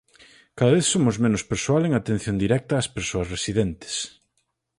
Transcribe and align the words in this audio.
Cada 0.57 0.73
vez 0.75 0.85
somos 0.93 1.15
menos 1.23 1.43
persoal 1.51 1.83
en 1.85 1.93
atención 1.95 2.35
directa 2.43 2.73
ás 2.81 2.91
persoas 2.97 3.31
residentes. 3.35 3.95